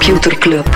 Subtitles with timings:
[0.00, 0.66] Computer Club.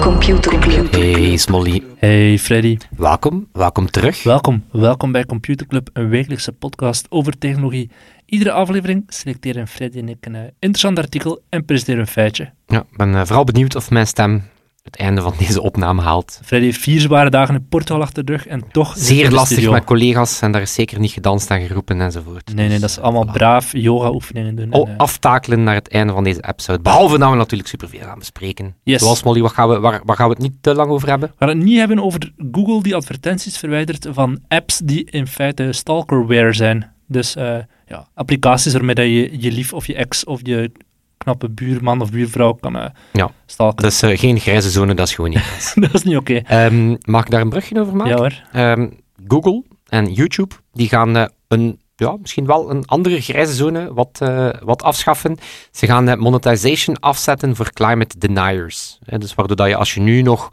[0.00, 0.92] Computer Club.
[0.92, 4.22] Hey Smolly, Hey Freddy, welkom, welkom terug.
[4.22, 4.64] welkom.
[4.72, 7.90] Welkom bij Computer Club, een wekelijkse podcast over technologie.
[8.26, 12.52] Iedere aflevering selecteren Freddy en ik een eh, interessant artikel en presenteren een feitje.
[12.66, 14.42] Ja, ik ben eh, vooral benieuwd of mijn stem
[14.90, 16.40] het einde van deze opname haalt.
[16.44, 18.94] Freddy heeft vier zware dagen in Portugal achter de rug en toch...
[18.96, 19.72] Zeer lastig studio.
[19.72, 22.46] met collega's en daar is zeker niet gedanst en geroepen enzovoort.
[22.46, 23.32] Nee, nee, Dus, dat is eh, allemaal voilà.
[23.32, 24.72] braaf yoga-oefeningen doen.
[24.72, 26.82] Oh, en, eh, aftakelen naar het einde van deze episode.
[26.82, 28.74] Behalve dat we natuurlijk superveel gaan bespreken.
[28.82, 29.00] Yes.
[29.00, 31.28] Zoals Molly, wat gaan we, waar, waar gaan we het niet te lang over hebben?
[31.28, 35.72] We gaan het niet hebben over Google die advertenties verwijdert van apps die in feite
[35.72, 36.92] stalkerware zijn.
[37.06, 40.70] Dus eh, ja, applicaties waarmee dat je je lief of je ex of je
[41.18, 43.30] knappe buurman of buurvrouw kan eh Ja.
[43.56, 45.72] Dat is eh, geen grijze zone, dat is gewoon niet.
[45.82, 46.34] dat is niet oké.
[46.34, 48.12] Ehm, mag ik daar een brugje over maken?
[48.12, 48.42] Ja hoor.
[48.52, 48.88] Ehm,
[49.26, 54.18] Google en YouTube die gaan eh, een, ja, misschien wel een andere grijze zone wat,
[54.62, 55.36] wat afschaffen.
[55.70, 58.98] Ze gaan eh, monetization afzetten voor climate deniers.
[59.18, 60.48] Dus waardoor dat je als je nu nog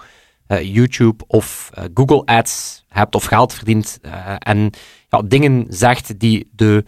[0.62, 4.00] YouTube of Google Ads hebt of geld verdient
[4.40, 4.70] en
[5.10, 6.84] ja, dingen zegt die de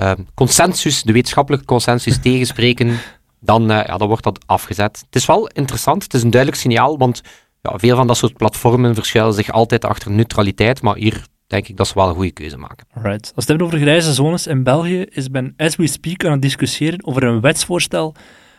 [0.00, 2.98] eh, consensus, de wetenschappelijke consensus tegenspreken,
[3.40, 5.02] dan, eh, ja, dan wordt dat afgezet.
[5.06, 7.20] Het is wel interessant, het is een duidelijk signaal, want
[7.62, 11.76] ja, veel van dat soort platformen verschuilen zich altijd achter neutraliteit, maar hier denk ik
[11.76, 12.86] dat ze wel een goede keuze maken.
[12.94, 13.20] Alright.
[13.20, 16.32] Als we het hebben over grijze zones in België, is men as we speak aan
[16.32, 18.14] het discussiëren over een wetsvoorstel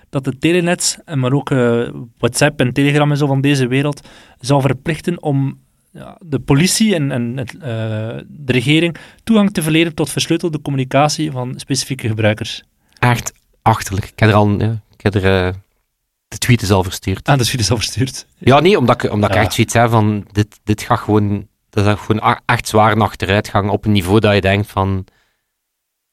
[0.10, 4.08] dat de telenets, en maar ook eh, WhatsApp en Telegram en zo van deze wereld,
[4.40, 5.60] zou verplichten om
[5.92, 7.62] ja, de politie en, en het, eh,
[8.28, 12.64] de regering toegang te verlenen tot versleutelde communicatie van specifieke gebruikers.
[13.00, 14.06] Echt achterlijk.
[14.06, 15.54] Ik heb er al ja, ik heb er, eh,
[16.28, 17.28] de tweet is al verstuurd.
[17.28, 18.26] Ah, jullie is al verstuurd.
[18.38, 21.86] Ja, nee, omdat ik, omdat ik echt zoiets heb van, dit, dit gaat gewoon, dat
[21.86, 25.06] is gewoon echt zwaar een achteruitgang op een niveau dat je denkt van,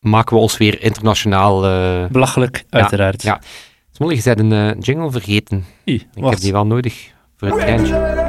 [0.01, 1.67] maken we ons weer internationaal...
[1.67, 3.23] eh Belachelijk, uiteraard.
[3.23, 3.41] ja.
[3.93, 5.65] Smolly, je bent een eh, jingle vergeten.
[5.85, 8.27] Ik heb die wel nodig voor het treintje.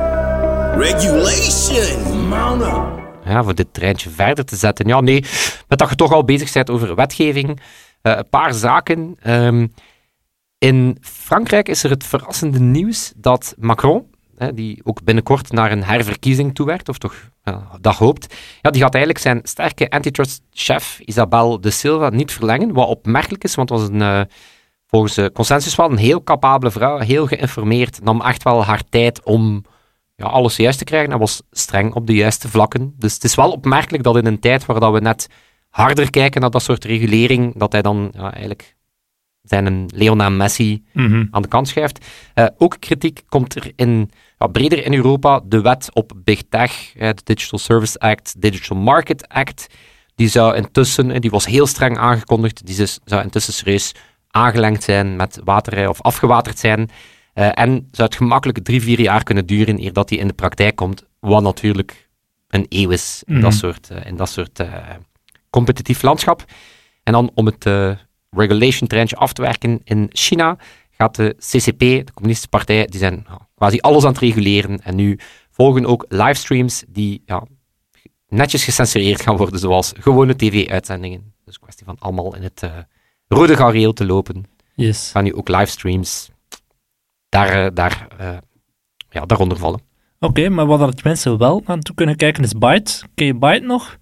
[0.78, 2.34] Regulation.
[2.62, 3.00] Up.
[3.26, 4.88] ja, voor dit treintje verder te zetten.
[4.88, 5.26] Ja, nee,
[5.68, 7.60] met dat je toch al bezig bent over wetgeving.
[8.02, 9.16] Eh, een paar zaken.
[9.22, 9.68] Ehm,
[10.58, 15.84] in Frankrijk is er het verrassende nieuws dat Macron, hè, die ook binnenkort naar een
[15.84, 17.30] herverkiezing toewerkt, of toch
[17.82, 22.88] dat hoopt, ja, die gaat eigenlijk zijn sterke antitrust-chef Isabel de Silva niet verlengen, wat
[22.88, 24.22] opmerkelijk is, want het was een, eh,
[24.88, 29.24] volgens de consensus wel een heel capabele vrouw, heel geïnformeerd, nam echt wel haar tijd
[29.24, 29.66] om
[30.16, 32.94] ja, alles juist te krijgen en was streng op de juiste vlakken.
[32.98, 35.28] Dus het is wel opmerkelijk dat in een tijd waar dat we net
[35.70, 38.76] harder kijken naar dat soort regulering, dat hij dan ja, eigenlijk
[39.42, 41.26] zijn een Leona Messi Mhm.
[41.32, 42.06] aan de kant schuift.
[42.34, 46.92] Eh, ook kritiek komt er in, ja, breder in Europa de wet op Big Tech,
[46.94, 49.68] de Digital Service Act, Digital Market Act.
[50.16, 53.92] Die zou intussen, eh, die was heel streng aangekondigd, die zou intussen serieus
[54.32, 56.90] aangelengd zijn met waterrij of afgewaterd zijn.
[57.34, 60.34] Eh, en zou het gemakkelijk drie, vier jaar kunnen duren eer dat die in de
[60.34, 62.10] praktijk komt, wat natuurlijk
[62.48, 63.60] een eeuw is in dat Mhm.
[63.60, 64.60] soort, eh, in dat soort
[65.50, 66.46] competitief landschap.
[67.04, 67.92] En dan om het eh,
[68.30, 70.58] regulation-treintje af te werken in China,
[70.92, 74.82] gaat de CCP, de Communistische Partij, die zijn ja, quasi alles aan het reguleren.
[74.84, 75.20] En nu
[75.52, 77.44] volgen ook livestreams die ja,
[78.28, 81.34] netjes gecensureerd gaan worden, zoals gewone tv-uitzendingen.
[81.46, 82.72] Dus kwestie van allemaal in het eh,
[83.28, 84.44] rode gareel te lopen.
[84.76, 85.12] Yes.
[85.12, 86.30] Gaan nu ook livestreams
[87.30, 88.38] daar, daar, eh,
[89.10, 89.82] ja, daaronder vallen.
[90.20, 93.04] Oké, maar wat dat mensen wel aan toe kunnen kijken is Byte.
[93.16, 93.98] Ken je Byte nog?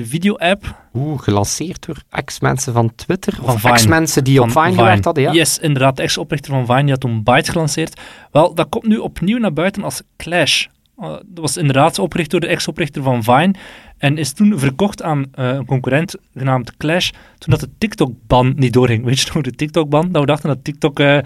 [0.00, 3.34] De video-app Oeh, gelanceerd door ex-mensen van Twitter.
[3.34, 5.32] Van Of ex-mensen die op van Vine gewerkt hadden, ja.
[5.32, 5.96] Yes, inderdaad.
[5.96, 8.00] De ex-oprichter van Vine die had toen Byte gelanceerd.
[8.30, 10.66] Wel, dat komt nu opnieuw naar buiten als Clash.
[10.98, 13.54] Uh, dat was inderdaad opgericht door de ex-oprichter van Vine
[13.98, 18.72] en is toen verkocht aan eh, een concurrent genaamd Clash, toen dat de TikTok-ban niet
[18.72, 19.04] doorging.
[19.04, 20.12] Weet je nog, de TikTok-ban?
[20.12, 21.18] Dat we dachten dat TikTok eh,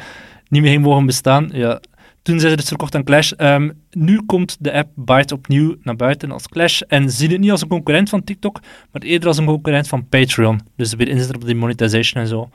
[0.49, 1.49] niet meer ging mogen bestaan.
[1.53, 1.81] Ja,
[2.25, 3.31] toen zijn ze dus verkocht aan Clash.
[3.33, 7.51] Ehm, nu komt de app Byte opnieuw naar buiten als Clash en zien het niet
[7.51, 8.61] als een concurrent van TikTok,
[8.93, 10.61] maar eerder als een concurrent van Patreon.
[10.77, 12.49] Dus weer inzetten op die monetization en zo.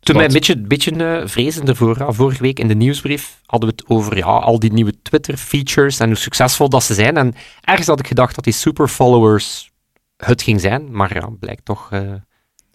[0.00, 1.98] Toen mij een beetje, beetje eh, vrezen ervoor.
[1.98, 2.12] ja.
[2.12, 6.06] Vorige week in de nieuwsbrief hadden we het over ja, al die nieuwe Twitter-features en
[6.06, 7.16] hoe succesvol dat ze zijn.
[7.16, 9.70] En ergens had ik gedacht dat die superfollowers
[10.16, 12.12] het ging zijn, maar ja, blijkt toch eh,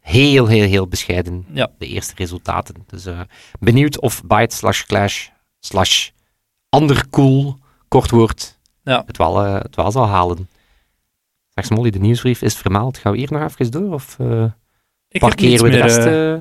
[0.02, 1.70] heel, heel, heel bescheiden, Ja.
[1.78, 2.76] de eerste resultaten.
[2.88, 3.20] Dus eh,
[3.60, 5.28] benieuwd of Byte slash Clash
[5.66, 6.10] slash
[6.70, 7.58] ander cool,
[7.88, 9.04] kort woord, Ja.
[9.06, 10.50] het, wel, eh, het wel zal halen.
[11.50, 12.98] Zeg Molly, de nieuwsbrief is vermaald.
[12.98, 13.94] Gaan we hier nog even door?
[13.94, 14.44] Of, eh,
[15.10, 15.98] Ik parkeren we de meer, rest?
[15.98, 16.36] eh?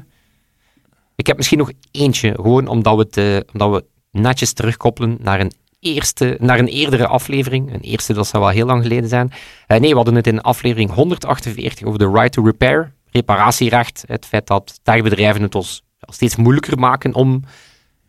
[1.17, 3.85] Ik heb misschien nog eentje, gewoon omdat we, het, omdat we
[4.21, 7.73] netjes terugkoppelen naar een eerste, naar een eerdere aflevering.
[7.75, 9.33] Een eerste, dat zou wel heel lang geleden zijn.
[9.69, 14.05] Uh, nee, we hadden het in aflevering 148 over de right to repair, reparatierecht.
[14.07, 17.43] Het feit dat techbedrijven het ons steeds moeilijker maken om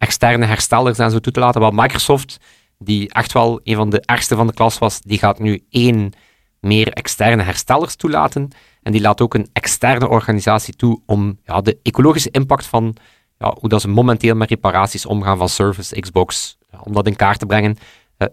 [0.06, 1.62] externe herstellers en zo toe te laten.
[1.62, 2.38] Wat Microsoft,
[2.78, 6.13] die echt wel een van de ergste van de klas was, die gaat nu één
[6.60, 8.50] meer externe herstellers toelaten.
[8.81, 12.96] En die laat ook een externe organisatie toe om ja, de ecologische impact van
[13.38, 17.40] ja, hoe dat ze momenteel met reparaties omgaan van Surface, Xbox, om dat in kaart
[17.40, 17.78] te brengen.
[18.18, 18.28] Uh,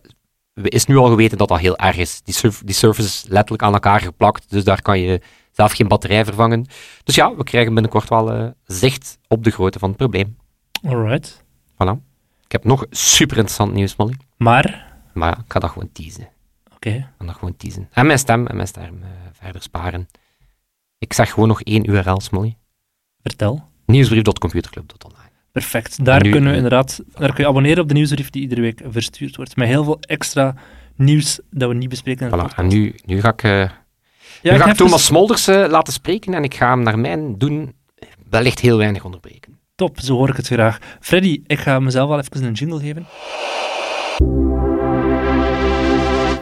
[0.55, 2.23] is nu al geweten dat dat heel erg is.
[2.23, 2.35] Die,
[2.65, 5.21] die Surface is letterlijk aan elkaar geplakt, dus daar kan je
[5.53, 6.67] zelf geen batterij vervangen.
[7.05, 10.37] Dus ja, we krijgen binnenkort wel uh, zicht op de grootte van het probleem.
[10.87, 11.42] Alright.
[11.83, 12.11] Voilà.
[12.45, 14.15] Ik heb nog super interessant nieuws, Molly.
[14.37, 14.95] Maar?
[15.13, 16.29] Maar ja, ik ga dat gewoon teasen.
[16.65, 16.75] Oké.
[16.75, 16.97] Okay.
[16.97, 17.89] Ik ga dat gewoon teasen.
[17.93, 20.09] En mijn stem en mijn stem uh, verder sparen.
[20.99, 22.57] Ik zeg gewoon nog één URL, Molly.
[23.23, 23.65] Vertel.
[23.87, 25.31] Nieuwsbrief.computerclub.online.
[25.53, 26.05] Perfect.
[26.05, 29.37] Daar kunnen we inderdaad, daar kun je abonneren op de nieuwsbrief die iedere week verstuurd
[29.37, 29.57] wordt.
[29.57, 30.55] Met heel veel extra
[30.97, 32.31] nieuws dat we niet bespreken.
[32.31, 32.55] Voilà.
[32.57, 33.61] En nu, nu ga ik, uh,
[34.43, 35.05] ja, nu ga ik Thomas.
[35.05, 37.75] Smolders uh, laten spreken en ik ga hem naar mijn doen
[38.31, 39.52] wellicht heel weinig onderbreken.
[39.83, 40.79] Top, zo hoor ik het graag.
[41.01, 43.07] Freddy, ik ga mezelf wel even een jingle geven.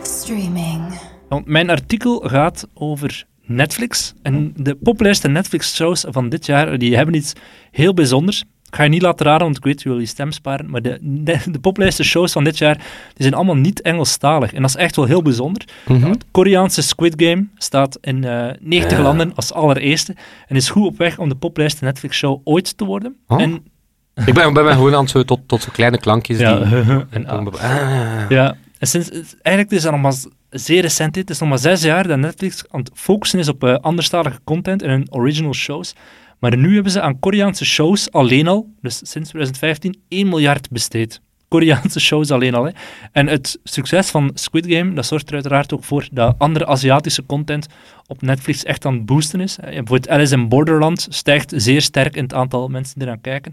[0.02, 1.00] Streaming.
[1.28, 4.14] Want mijn artikel gaat over Netflix.
[4.22, 7.32] En de populairste Netflix-shows van dit jaar, die hebben iets
[7.70, 8.44] heel bijzonders.
[8.70, 10.70] Ik ga je niet laten raden, want ik weet, je wil je stem sparen.
[10.70, 12.84] Maar de, de, shows van dit jaar, die
[13.16, 14.52] zijn allemaal niet Engelstalig.
[14.52, 15.64] En dat is echt wel heel bijzonder.
[15.86, 20.16] Mm Het Koreaanse Squid Game staat in uh, eh, 90 landen als allereerste.
[20.48, 23.16] En is goed op weg om de populairste Netflix-show ooit te worden.
[23.26, 23.42] Oh.
[23.42, 23.52] En,
[24.26, 26.38] ik ben, ben gewoon aan het zo tot, tot zo kleine klankjes.
[26.38, 26.74] Ja, die,
[27.10, 28.26] en, ah.
[28.28, 28.56] ja.
[28.78, 29.10] En sinds,
[29.42, 30.14] eigenlijk is dat nog maar
[30.50, 31.14] zeer recent.
[31.14, 34.40] Het is nog maar zes jaar dat Netflix aan het focussen is op uh, anderstalige
[34.44, 35.94] content en hun original shows.
[36.40, 41.20] Maar nu hebben ze aan Koreaanse shows alleen al, dus sinds 2015, 1 miljard besteed.
[41.48, 42.64] Koreaanse shows alleen al.
[42.64, 42.70] Hè.
[43.12, 47.26] En het succes van Squid Game, dat zorgt er uiteraard ook voor dat andere Aziatische
[47.26, 47.66] content
[48.06, 49.56] op Netflix echt aan het boosten is.
[49.56, 53.52] Bijvoorbeeld Alice in Borderland stijgt zeer sterk in het aantal mensen die eraan kijken.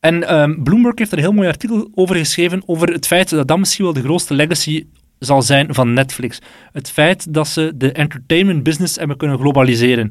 [0.00, 3.48] En um, Bloomberg heeft er een heel mooi artikel over geschreven, over het feit dat
[3.48, 4.86] dat misschien wel de grootste legacy
[5.18, 6.38] zal zijn van Netflix.
[6.72, 10.10] Het feit dat ze de entertainment business hebben kunnen globaliseren.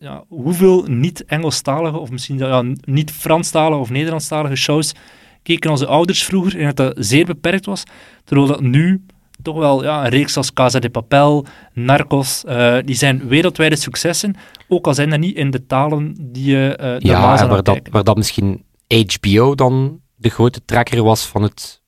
[0.00, 4.94] Ja, hoeveel niet-Engelstalige, of misschien ja, niet-Franstalige of Nederlandstalige shows
[5.42, 7.82] keken onze ouders vroeger en dat dat zeer beperkt was,
[8.24, 9.04] terwijl dat nu
[9.42, 14.36] toch wel ja, een reeks als Casa de Papel, Narcos, uh, die zijn wereldwijde successen,
[14.68, 18.04] ook al zijn dat niet in de talen die je uh, Ja, waar dat, waar
[18.04, 18.64] dat misschien
[19.06, 21.82] HBO dan de grote trekker was van het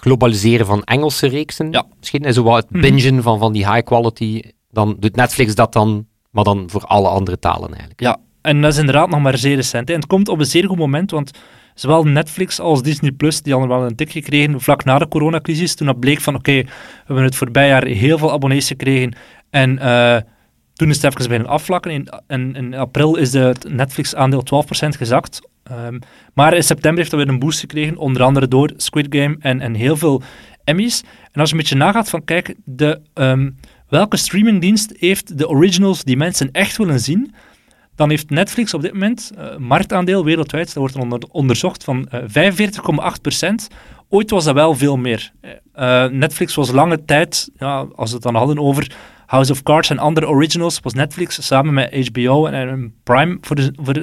[0.00, 1.70] globaliseren van Engelse reeksen.
[1.70, 1.84] Ja.
[1.98, 2.80] Misschien is zo wat het mhm.
[2.80, 4.42] bingen van, van die high quality.
[4.70, 8.00] Dan doet Netflix dat dan, maar dan voor alle andere talen eigenlijk.
[8.00, 9.90] Ja, en dat is inderdaad nog maar zeer recent.
[9.90, 11.30] En het komt op een zeer goed moment, want
[11.74, 15.74] zowel Netflix als Disney Plus, die hadden wel een tik gekregen vlak na de coronacrisis,
[15.74, 16.68] toen dat bleek van oké, we
[17.04, 19.16] hebben het voorbij jaar heel veel abonnees gekregen
[19.50, 20.16] en uh,
[20.72, 21.90] toen is het even beginnen afvlakken.
[21.90, 24.44] In, in, in april is het Netflix-aandeel
[24.84, 25.40] 12% gezakt.
[25.70, 25.98] Um,
[26.34, 29.60] maar in september heeft dat weer een boost gekregen, onder andere door Squid Game en,
[29.60, 30.22] en heel veel
[30.64, 31.02] Emmys.
[31.32, 33.56] En als je een beetje nagaat van, kijk, de, um,
[33.88, 37.34] welke streamingdienst heeft de originals die mensen echt willen zien,
[37.94, 42.46] dan heeft Netflix op dit moment uh, marktaandeel wereldwijd, dat wordt onder, onderzocht, van uh,
[42.46, 42.52] eh,
[43.70, 43.76] 45,8%.
[44.08, 45.32] Ooit was dat wel veel meer.
[45.78, 48.94] Uh, Netflix was lange tijd, ja, als we het dan hadden over
[49.26, 53.56] House of Cards en andere originals, was Netflix samen met HBO en, en Prime voor,
[53.56, 53.94] de, voor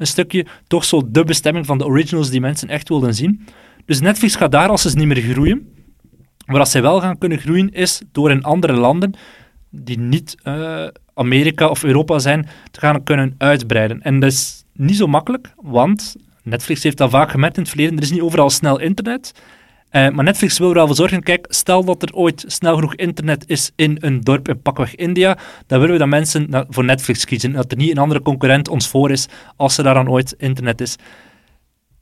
[0.00, 3.46] een stukje toch zo de bestemming van de originals die mensen echt wilden zien.
[3.84, 5.68] Dus Netflix gaat daar als ze niet meer groeien.
[6.46, 9.14] Maar als zij wel gaan kunnen groeien, is door in andere landen
[9.70, 14.02] die niet uh, Amerika of Europa zijn, te gaan kunnen uitbreiden.
[14.02, 17.96] En dat is niet zo makkelijk, want Netflix heeft dat vaak gemerkt in het verleden,
[17.96, 19.32] er is niet overal snel internet.
[19.90, 22.94] Uh, maar Netflix wil er wel voor zorgen, kijk, stel dat er ooit snel genoeg
[22.94, 27.24] internet is in een dorp in pakweg India, dan willen we dat mensen voor Netflix
[27.24, 27.52] kiezen.
[27.52, 30.80] Dat er niet een andere concurrent ons voor is als er daar dan ooit internet
[30.80, 30.96] is.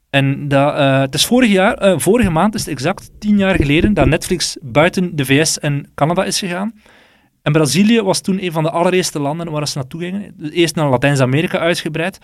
[0.09, 3.93] En dat, uh, het is vorig jaar, uh, vorige maand is exact tien jaar geleden
[3.93, 6.73] dat Netflix buiten de VS en Canada is gegaan.
[7.41, 10.35] En Brazilië was toen een van de allereerste landen waar ze naartoe gingen.
[10.51, 12.17] Eerst naar Latijns-Amerika uitgebreid.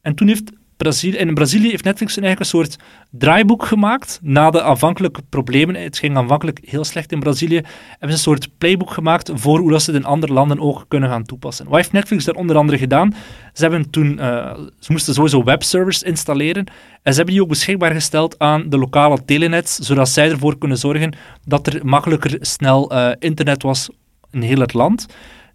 [0.00, 2.76] En toen heeft Brazilië, in Brazilië heeft Netflix een soort
[3.10, 5.74] draaiboek gemaakt na de aanvankelijke problemen.
[5.74, 7.60] Het ging aanvankelijk heel slecht in Brazilië.
[7.88, 10.84] Hebben ze een soort playbook gemaakt voor hoe dat ze het in andere landen ook
[10.88, 11.64] kunnen gaan toepassen.
[11.64, 13.14] Wat heeft Netflix daar onder andere gedaan?
[13.52, 16.64] Ze, hebben toen, uh, ze moesten sowieso webservers installeren
[17.02, 20.78] en ze hebben die ook beschikbaar gesteld aan de lokale telenets, zodat zij ervoor kunnen
[20.78, 23.88] zorgen dat er makkelijker snel uh, internet was
[24.30, 25.06] in heel het land.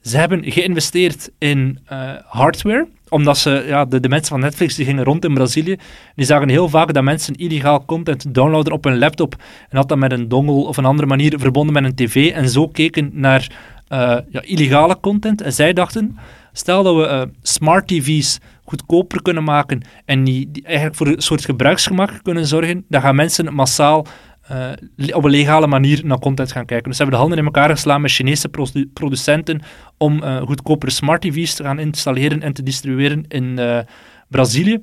[0.02, 4.86] Ze hebben geïnvesteerd in uh, hardware omdat ze, ja, de, de mensen van Netflix die
[4.86, 5.76] gingen rond in Brazilië,
[6.16, 9.36] die zagen heel vaak dat mensen illegaal content downloaden op hun laptop
[9.70, 12.50] en dat dan met een dongle of een andere manier verbonden met een tv en
[12.50, 13.52] zo keken naar
[13.90, 15.42] uh, ja, illegale content.
[15.42, 16.18] En zij dachten,
[16.54, 21.46] stel dat we uh, smart tv's goedkoper kunnen maken en die, eigenlijk voor een soort
[21.46, 24.06] gebruiksgemak kunnen zorgen, dan gaan mensen massaal
[24.52, 26.88] uh, op een legale manier naar content gaan kijken.
[26.88, 29.62] Dus ze hebben de handen in elkaar geslaan met Chinese produ producenten
[29.98, 33.80] om uh, goedkopere smart TV's te gaan installeren en te distribueren in uh,
[34.28, 34.80] Brazilië.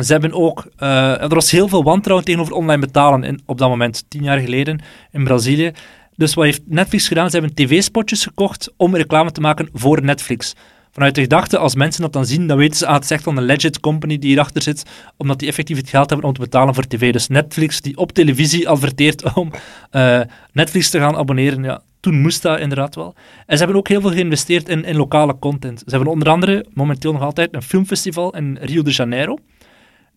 [0.00, 4.04] Ze hebben ook, er was heel veel wantrouwen tegenover online betalen in, op dat moment,
[4.08, 5.72] tien jaar geleden in Brazilië.
[6.16, 7.30] Dus wat heeft Netflix gedaan?
[7.30, 10.54] Ze hebben tv-spotjes gekocht om reclame te maken voor Netflix
[10.92, 13.22] vanuit de gedachte, als mensen dat dan zien, dan weten ze, ah, het is echt
[13.22, 14.82] van een legit company die hierachter zit,
[15.16, 17.12] omdat die effectief het geld hebben om te betalen voor tv.
[17.12, 19.50] Dus Netflix, die op televisie adverteert om
[19.92, 20.20] uh,
[20.52, 23.14] Netflix te gaan abonneren, ja, toen moest dat inderdaad wel.
[23.46, 25.78] En ze hebben ook heel veel geïnvesteerd in, in lokale content.
[25.78, 29.38] Ze hebben onder andere, momenteel nog altijd, een filmfestival in Rio de Janeiro.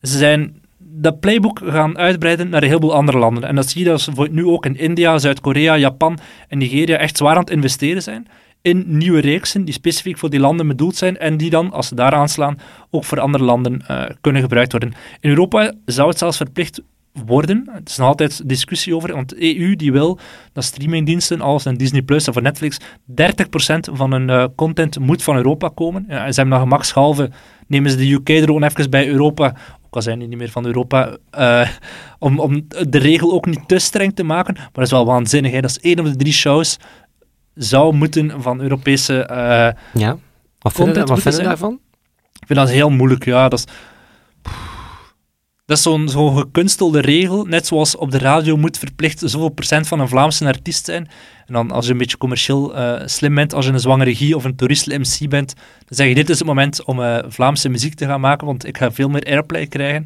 [0.01, 3.43] Ze zijn dat playbook gaan uitbreiden naar een heleboel andere landen.
[3.43, 6.17] En dat zie je dat ze nu ook in India, Zuid-Korea, Japan
[6.47, 8.27] en Nigeria echt zwaar aan het investeren zijn
[8.65, 11.95] in nieuwe reeksen die specifiek voor die landen bedoeld zijn en die dan, als ze
[11.95, 14.93] daar aanslaan, ook voor andere landen uh, kunnen gebruikt worden.
[15.19, 16.81] In Europa zou het zelfs verplicht
[17.25, 17.69] worden.
[17.71, 20.19] Het is nog altijd discussie over, want de EU die wil
[20.53, 22.83] dat streamingdiensten als Disney Plus of Netflix 30%
[23.93, 26.05] van hun uh, content moet van Europa komen.
[26.07, 27.29] Ja, en ze hebben dan gemakshalve,
[27.67, 29.55] nemen ze de UK er gewoon even bij Europa,
[29.85, 31.69] ook al zijn die niet meer van Europa, uh,
[32.19, 34.53] om, om de regel ook niet te streng te maken.
[34.53, 35.51] Maar dat is wel waanzinnig.
[35.51, 35.61] Hè?
[35.61, 36.77] Dat is één of de drie shows
[37.55, 39.29] zou moeten van Europese.
[39.31, 40.17] Uh, ja,
[40.59, 41.79] wat vinden, wat vinden daarvan?
[42.39, 43.49] Ik vind dat heel moeilijk, ja.
[43.49, 43.65] Dat is,
[45.65, 49.87] dat is zo'n zo'n gekunstelde regel, net zoals op de radio moet verplicht zoveel procent
[49.87, 51.09] van een Vlaamse artiest zijn.
[51.45, 54.35] En dan als je een beetje commercieel uh, slim bent, als je een zwangere regie
[54.35, 57.95] of een toerist-MC bent, dan zeg je dit is het moment om uh, Vlaamse muziek
[57.95, 60.05] te gaan maken, want ik ga veel meer airplay krijgen.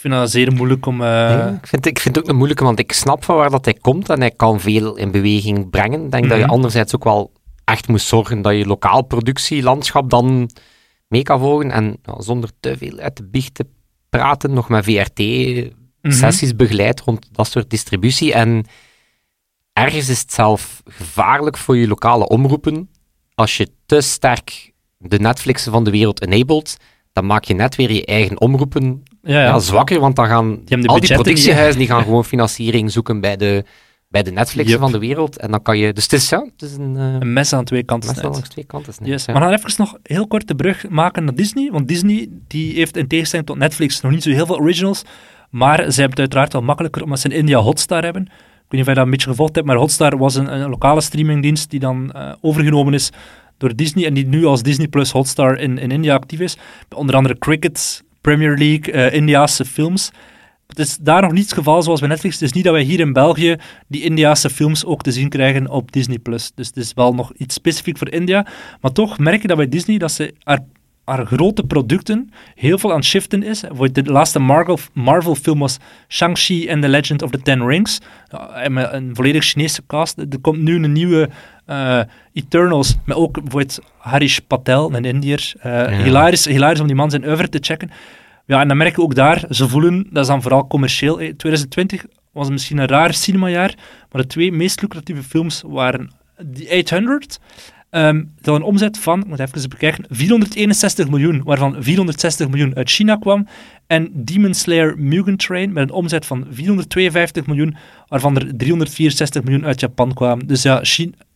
[0.00, 1.00] Ik vind dat zeer moeilijk om...
[1.00, 1.46] Uh...
[1.46, 3.74] ik, vind, ik vind het ook een moeilijke, want ik snap van waar dat hij
[3.74, 6.04] komt en hij kan veel in beweging brengen.
[6.04, 6.52] Ik denk dat je mhm.
[6.52, 7.32] anderzijds ook wel
[7.64, 10.50] echt moet zorgen dat je lokaal productielandschap dan
[11.08, 13.66] mee kan volgen en zonder te veel uit de biecht te
[14.08, 16.56] praten, nog met VRT-sessies mhm.
[16.56, 18.32] begeleid rond dat soort distributie.
[18.32, 18.64] En
[19.72, 22.90] ergens is het zelf gevaarlijk voor je lokale omroepen
[23.34, 26.76] als je te sterk de Netflixen van de wereld enabled,
[27.12, 29.58] dan maak je net weer je eigen omroepen ja, ja.
[29.58, 33.64] zwakker, want dan gaan die al die productiehuizen die gaan gewoon financiering zoeken bij de,
[34.08, 35.38] bij de Netflix van de wereld.
[35.38, 35.92] En dan kan je...
[35.92, 36.94] Dus het is, ja, het is een...
[36.96, 39.24] Uh, een mes aan twee kanten mes aan twee kanten yes.
[39.24, 39.32] ja.
[39.32, 42.96] We gaan even nog heel kort de brug maken naar Disney, want Disney die heeft
[42.96, 45.02] in tegenstelling tot Netflix nog niet zo heel veel originals,
[45.50, 48.22] maar ze hebben het uiteraard wel makkelijker omdat ze in India Hotstar hebben.
[48.22, 50.70] Ik weet niet of je dat een beetje gevolgd hebt, maar Hotstar was een, een
[50.70, 53.10] lokale streamingdienst die dan uh, overgenomen is
[53.58, 56.56] door Disney en die nu als Disney Plus Hotstar in, in India actief is.
[56.94, 60.10] Onder andere Cricket, Premier League, uh, Indiaanse films.
[60.66, 62.34] Het is daar nog niet het geval zoals bij Netflix.
[62.34, 63.56] Het is niet dat wij hier in België
[63.88, 66.18] die Indiaanse films ook te zien krijgen op Disney+.
[66.18, 66.52] Plus.
[66.54, 68.46] Dus het is wel nog iets specifiek voor India.
[68.80, 72.96] Maar toch merk je dat bij Disney dat ze haar, grote producten heel veel aan
[72.96, 73.60] het shiften is.
[73.92, 77.98] De laatste Marvel, Marvel film was Shang-Chi and the Legend of the Ten Rings.
[78.64, 80.18] een volledig Chinese cast.
[80.18, 81.28] Er komt nu een nieuwe
[81.70, 82.00] uh,
[82.32, 85.52] Eternals, met ook bijvoorbeeld Harish Patel, een Indiër.
[85.56, 85.88] Uh, ja.
[85.88, 87.90] hilarisch, hilarisch om die man zijn oeuvre te checken.
[88.46, 91.16] Ja, en dan merk je ook daar, ze voelen, dat is dan vooral commercieel.
[91.16, 93.74] 2020 was misschien een raar cinemajaar,
[94.10, 96.10] maar de twee meest lucratieve films waren
[96.52, 97.40] The 800,
[97.90, 102.90] um, dat een omzet van, ik moet even bekijken, 461 miljoen, waarvan 460 miljoen uit
[102.90, 103.46] China kwam,
[103.86, 107.76] en Demon Slayer Mugen Train met een omzet van 452 miljoen,
[108.08, 110.46] waarvan er 364 miljoen uit Japan kwamen.
[110.46, 110.82] Dus ja,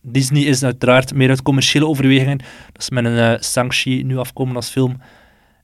[0.01, 2.37] Disney is uiteraard meer uit commerciële overwegingen.
[2.71, 5.01] Dat is met een uh, Shang-Chi nu afkomen als film.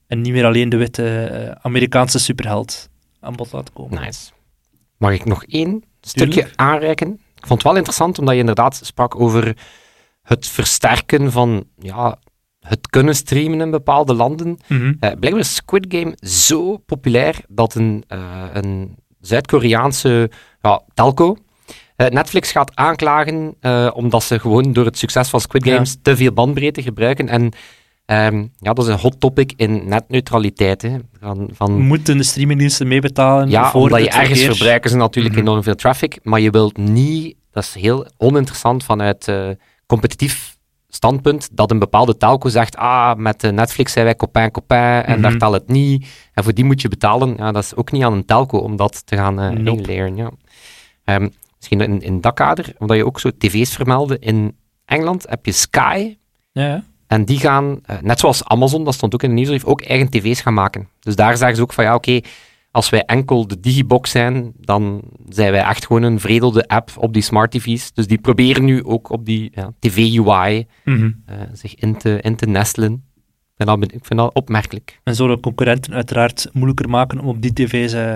[0.06, 2.88] En niet meer alleen de witte uh, Amerikaanse superheld
[3.20, 4.02] aan bod laten komen.
[4.02, 4.30] Nice.
[4.96, 7.08] Mag ik nog één stukje aanreiken?
[7.12, 9.56] Ik vond het wel interessant, omdat je inderdaad sprak over
[10.22, 12.18] het versterken van ja,
[12.60, 14.48] het kunnen streamen in bepaalde landen.
[14.48, 14.86] Mm -hmm.
[14.86, 21.36] uh, blijkbaar is Squid Game zo populair dat een, uh, een Zuid-Koreaanse ja, telco
[21.96, 23.56] uh, Netflix gaat aanklagen
[23.94, 27.28] omdat ze gewoon door het succes van Squid Games te veel bandbreedte gebruiken.
[27.28, 27.42] En
[28.06, 30.82] um, ja, dat is een hot topic in netneutraliteit.
[30.82, 30.96] Hè.
[31.20, 31.80] Van, van...
[31.80, 33.50] Moeten de streamingdiensten meebetalen?
[33.50, 35.48] Ja, voor omdat je ergens verbruiken ze natuurlijk mm -hmm.
[35.48, 39.32] enorm veel traffic, maar je wilt niet, dat is heel oninteressant vanuit
[39.92, 40.56] competitief
[40.88, 45.22] standpunt dat een bepaalde telco zegt, ah, met Netflix zijn wij copain copain en mm
[45.22, 46.06] daar telt het niet.
[46.32, 47.34] En voor die moet je betalen.
[47.36, 49.92] Ja, dat is ook niet aan een telco om dat te gaan uh, nope.
[49.92, 50.30] Ja.
[51.04, 55.46] Um, misschien in, in dat kader, omdat je ook zo tv's vermeldde, in Engeland heb
[55.46, 56.16] je Sky.
[56.52, 56.84] Ja.
[57.06, 60.10] En die gaan, eh, net zoals Amazon, dat stond ook in de nieuwsbrief, ook eigen
[60.10, 60.88] tv's gaan maken.
[61.00, 62.20] Dus daar zeggen ze ook van, ja, oké,
[62.72, 67.12] als wij enkel de Digibox zijn, dan zijn wij echt gewoon een vredelde app op
[67.12, 67.92] die smart tv's.
[67.92, 71.10] Dus die proberen nu ook op die ja, tv-UI Mhm.
[71.26, 72.92] eh, zich in te, in te nestelen.
[73.56, 75.00] Ik vind, dat, ik vind dat opmerkelijk.
[75.04, 78.14] En zo de concurrenten uiteraard moeilijker maken om op die tv's eh,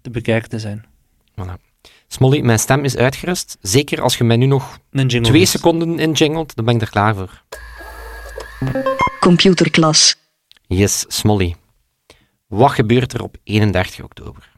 [0.00, 0.84] te bekijken te zijn.
[2.08, 3.56] Smolly, mijn stem is uitgerust.
[3.60, 6.90] Zeker als je mij nu nog Een jingle twee seconden injingelt, dan ben ik er
[6.90, 7.42] klaar voor.
[9.20, 10.16] Computerklas.
[10.66, 11.54] Yes, Smolly.
[12.54, 14.50] Wat gebeurt er op 31 oktober?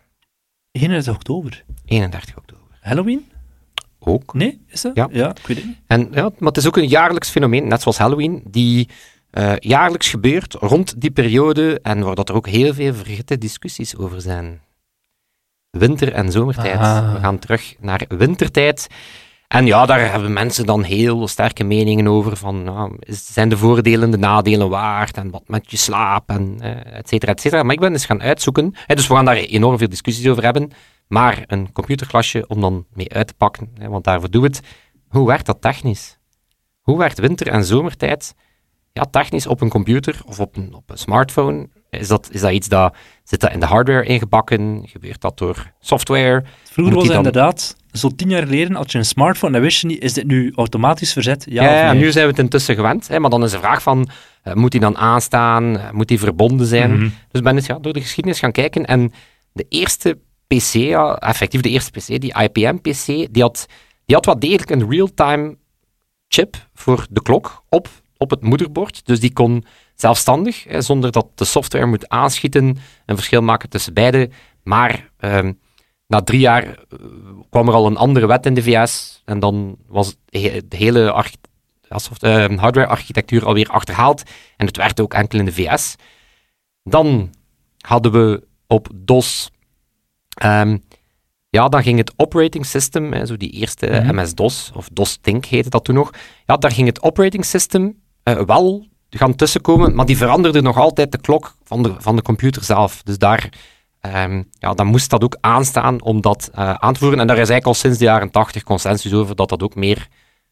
[0.73, 1.65] 31 oktober.
[1.85, 2.79] 31 oktober.
[2.81, 3.31] Halloween?
[3.99, 4.35] Ook.
[4.35, 4.97] Nee, is dat?
[4.97, 5.09] Ja.
[5.11, 5.79] Ja, ik weet het niet.
[5.87, 8.89] En, ja, maar het is ook een jaarlijks fenomeen, net zoals Halloween, die
[9.31, 13.97] eh, jaarlijks gebeurt rond die periode en waar dat er ook heel veel vergeten discussies
[13.97, 14.61] over zijn.
[15.71, 16.79] Winter- en zomertijd.
[16.79, 17.13] Ah.
[17.13, 18.87] We gaan terug naar wintertijd.
[19.49, 22.37] En ja, daar hebben mensen dan heel sterke meningen over.
[22.37, 25.17] Van, nou, zijn de voordelen de nadelen waard?
[25.17, 26.31] En wat met je slaap?
[26.31, 27.63] En eh, et cetera, et cetera.
[27.63, 28.75] Maar ik ben eens gaan uitzoeken.
[28.87, 30.71] Hè, dus we gaan daar enorm veel discussies over hebben.
[31.09, 34.61] Maar een computerklasje om dan mee uit te pakken, hè, want daarvoor doen we het.
[35.09, 36.19] Hoe werkt dat technisch?
[36.81, 38.35] Hoe werkt winter- en zomertijd
[38.93, 41.69] ja, technisch op een computer of op een, op een smartphone?
[41.91, 42.97] Is dat, is dat iets dat...
[43.25, 44.83] Zit dat in de hardware ingebakken?
[44.85, 46.45] Gebeurt dat door software?
[46.65, 49.87] Vroeger was dan- inderdaad, zo tien jaar geleden had je een smartphone, dan wist je
[49.87, 51.47] niet, is dit nu automatisch verzet?
[51.49, 52.01] Ja, Ja, nee?
[52.01, 53.09] nu zijn we het intussen gewend.
[53.09, 54.09] Hè, maar dan is de vraag van,
[54.43, 55.79] eh, moet die dan aanstaan?
[55.79, 56.93] Eh, moet die verbonden zijn?
[56.97, 57.09] Mhm.
[57.31, 58.85] Dus ben eens ja, door de geschiedenis gaan kijken.
[58.87, 59.13] En
[59.53, 63.67] de eerste PC, ja, effectief de eerste PC, die IPM-PC, die had,
[64.05, 65.57] die had wel degelijk een real-time
[66.29, 69.07] chip voor de klok op, op het moederbord.
[69.07, 73.95] Dus die kon zelfstandig, hè, zonder dat de software moet aanschieten, een verschil maken tussen
[73.95, 74.31] beide.
[74.63, 75.53] Maar ehm,
[76.07, 76.77] na drie jaar eh,
[77.51, 81.27] kwam er al een andere wet in de VS en dan was de hele
[81.89, 84.23] eh, hardware-architectuur alweer achterhaald
[84.57, 85.95] en het werd ook enkel in de VS.
[86.83, 87.31] Dan
[87.79, 89.51] hadden we op DOS,
[90.35, 90.79] ehm,
[91.49, 94.15] ja, dan ging het operating system, hè, zo die eerste Mhm.
[94.15, 96.11] MS-DOS, of DOS-Think heette dat toen nog,
[96.47, 101.13] ja, daar ging het operating system eh, wel gaan tussenkomen, maar die veranderde nog altijd
[101.13, 103.03] de klok van de, van de computer zelf.
[103.03, 103.49] Dus daar,
[104.13, 107.21] ehm, ja, dan moest dat ook aanstaan om dat eh, aan te voeren.
[107.21, 110.09] En daar is eigenlijk al sinds de jaren 80 consensus over dat dat ook meer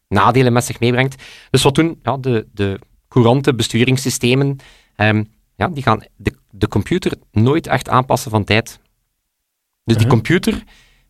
[0.07, 1.23] nadelen met zich meebrengt.
[1.49, 4.57] Dus wat doen ja, de, de courante besturingssystemen?
[4.95, 5.23] ehm,
[5.55, 8.79] ja, die gaan de, de computer nooit echt aanpassen van tijd.
[9.83, 10.15] Dus die Mhm.
[10.15, 10.63] computer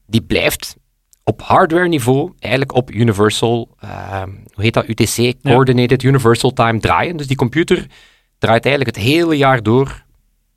[0.08, 0.76] die blijft
[1.24, 7.18] op hardware niveau eigenlijk op Universal, ehm, hoe heet dat, UTC, Coordinated Universal Time draaien.
[7.18, 7.86] Dus die computer
[8.38, 10.04] draait eigenlijk het hele jaar door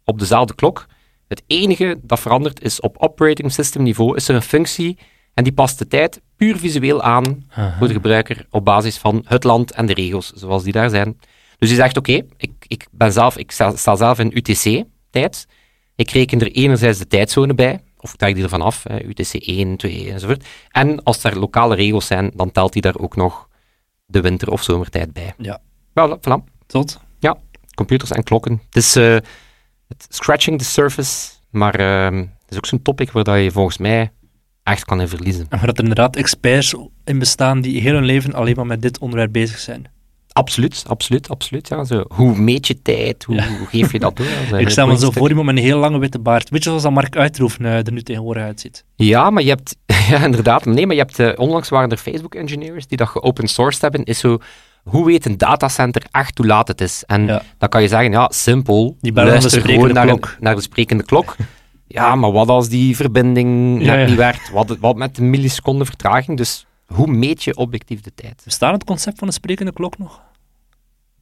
[0.04, 0.86] op dezelfde klok.
[1.28, 4.98] Het enige dat verandert is op operating system niveau is er een functie
[5.34, 7.74] en die past de tijd puur visueel aan Aha.
[7.78, 11.18] voor de gebruiker op basis van het land en de regels zoals die daar zijn.
[11.58, 15.46] Dus die zegt, oké, ik, ik, ben zelf, ik sta, sta zelf in UTC-tijd.
[15.96, 19.34] Ik reken er enerzijds de tijdzone bij, of ik trek die ervan af, hè, UTC
[19.34, 20.44] 1, 2 enzovoort.
[20.70, 23.48] En als er lokale regels zijn, dan telt hij daar ook nog
[24.06, 25.34] de winter- of zomertijd bij.
[25.38, 25.60] Ja.
[25.92, 26.54] Wel, voilà.
[26.66, 27.00] Tot?
[27.74, 28.62] Computers en klokken.
[28.66, 29.16] Het is eh,
[29.88, 33.78] het scratching the surface, maar ehm, het is ook zo'n topic waar dat je volgens
[33.78, 34.10] mij
[34.62, 35.46] echt kan in verliezen.
[35.48, 36.74] En waar dat er inderdaad experts
[37.04, 39.96] in bestaan die heel hun leven alleen maar met dit onderwerp bezig zijn.
[40.32, 41.68] Absoluut, absoluut, absoluut.
[41.68, 41.84] Ja.
[41.84, 43.24] Zo, hoe meet je tijd?
[43.24, 43.48] Hoe, Ja.
[43.48, 44.26] hoe geef je dat door?
[44.50, 46.48] Dat Ik stel me zo voor iemand met een heel lange witte baard.
[46.50, 48.84] Weet je zoals dat Mark Uitroef eh, er nu tegenwoordig uitziet?
[48.94, 49.76] Ja, maar je hebt...
[50.10, 50.64] Ja, inderdaad.
[50.64, 51.18] Nee, maar je hebt...
[51.18, 54.04] eh, onlangs waren er Facebook-engineers die dat geopen sourced hebben.
[54.04, 54.38] Is zo...
[54.84, 57.04] Hoe weet een datacenter echt hoe laat het is?
[57.06, 57.42] En Ja.
[57.58, 58.96] dan kan je zeggen, ja, simpel.
[59.00, 61.36] Die de luister gewoon naar, een- naar de sprekende klok.
[61.90, 64.06] Ja, maar wat als die verbinding Ja, net ja.
[64.06, 64.50] niet werkt?
[64.50, 66.36] Wat, wat met een milliseconde vertraging?
[66.36, 68.40] Dus hoe meet je objectief de tijd?
[68.44, 70.20] Bestaat het concept van een sprekende klok nog?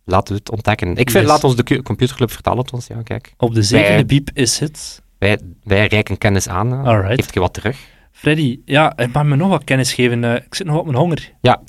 [0.05, 0.97] Laten we het ontdekken.
[0.97, 2.87] Ik vind, laat ons de computerclub vertellen het ons.
[2.87, 3.33] Ja, kijk.
[3.37, 5.03] Op de zevende biep is het.
[5.19, 6.73] Wij, wij reiken kennis aan.
[6.73, 7.15] Alright.
[7.25, 7.79] Geef je wat terug.
[8.13, 10.25] Freddy, ja, hij mag me nog wat kennis geven.
[10.25, 11.33] eh, ik zit nog op mijn honger.
[11.41, 11.63] Ja.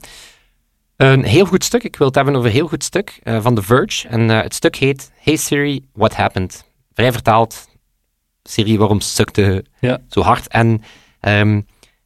[0.97, 1.83] Een heel goed stuk.
[1.83, 4.07] Ik wil het hebben over een heel goed stuk eh, van The Verge.
[4.07, 6.65] En eh, het stuk heet Hey Siri, What Happened?
[6.93, 7.67] Vrij vertaald.
[8.43, 9.99] Siri, waarom stukte Ja.
[10.09, 10.47] zo hard?
[10.47, 10.81] En
[11.19, 11.61] ehm,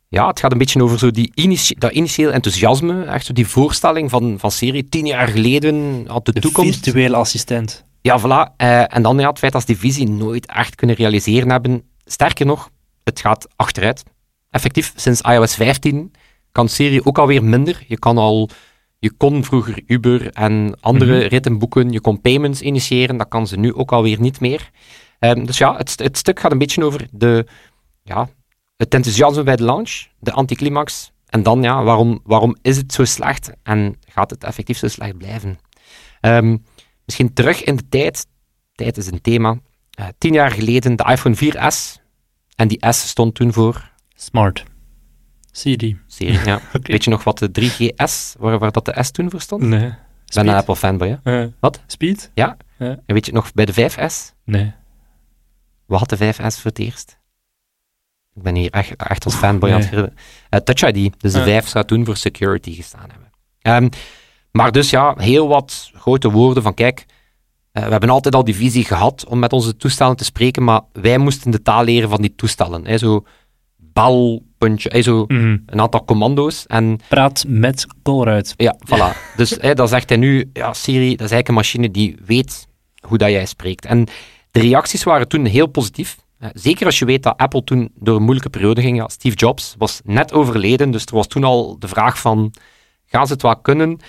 [0.07, 1.31] ja, het gaat een beetje over zo die
[1.77, 3.03] dat initieel enthousiasme.
[3.03, 6.83] Echt zo die voorstelling van, van Siri tien jaar geleden had de, De toekomst.
[6.83, 7.83] virtuele assistent.
[8.01, 8.55] Ja, voilà.
[8.57, 11.83] Eh, en dan ja, het feit dat ze die visie nooit echt kunnen realiseren hebben.
[12.05, 12.69] Sterker nog,
[13.03, 14.03] het gaat achteruit.
[14.49, 16.11] Effectief, sinds iOS 15
[16.51, 17.83] kan Siri ook alweer minder.
[17.87, 18.49] Je kan al...
[19.01, 21.27] Je kon vroeger Uber en andere Mhm.
[21.27, 24.69] ritten boeken, je kon payments initiëren, dat kan ze nu ook alweer niet meer.
[25.19, 27.45] Ehm, dus ja, het, het stuk gaat een beetje over de,
[28.03, 28.29] ja,
[28.77, 33.05] het enthousiasme bij de launch, de anticlimax, en dan ja, waarom, waarom is het zo
[33.05, 35.59] slecht en gaat het effectief zo slecht blijven?
[36.19, 36.57] Ehm,
[37.05, 38.25] misschien terug in de tijd.
[38.71, 39.59] Tijd is een thema.
[39.91, 41.99] Eh, tien jaar geleden de iPhone 4S.
[42.55, 44.63] En die S stond toen voor Smart.
[45.51, 45.99] Siri.
[46.17, 46.55] Ja.
[46.75, 46.91] Oké.
[46.91, 49.61] Weet je nog wat de 3GS, waar, waar dat de S toen voor stond?
[49.63, 49.87] Nee.
[50.25, 51.47] Ik ben een Apple fanboy, hè?
[51.59, 51.81] Wat?
[51.87, 52.31] Speed?
[52.33, 52.57] Ja.
[52.77, 52.87] Ja.
[53.05, 54.35] En weet je nog bij de 5S?
[54.45, 54.73] Nee.
[55.85, 57.19] Wat had de 5S voor het eerst?
[58.35, 59.73] Ik ben hier echt, echt als fanboy nee.
[59.77, 60.13] aan het verder-
[60.49, 61.13] Eh, Touch ID.
[61.21, 61.43] Dus de Ja.
[61.45, 63.29] 5 zou toen voor security gestaan hebben.
[63.61, 63.89] Ehm,
[64.51, 67.05] maar dus ja, heel wat grote woorden van kijk,
[67.71, 70.81] eh, we hebben altijd al die visie gehad om met onze toestellen te spreken, maar
[70.93, 72.85] wij moesten de taal leren van die toestellen.
[72.85, 73.25] Hè, zo
[73.77, 75.57] bal, puntje, hè, zo Mhm.
[75.65, 76.65] een aantal commando's.
[76.67, 78.53] En Praat met Colruyt.
[78.57, 79.17] ja, voilà.
[79.37, 82.67] Dus hè, dan zegt hij nu, ja, Siri, dat is eigenlijk een machine die weet
[83.07, 83.85] hoe dat jij spreekt.
[83.85, 84.07] En
[84.51, 86.17] de reacties waren toen heel positief.
[86.39, 88.97] Eh, Zeker als je weet dat Apple toen door een moeilijke periode ging.
[88.97, 92.53] Ja, Steve Jobs was net overleden, dus er was toen al de vraag van,
[93.05, 93.99] gaan ze het wel kunnen?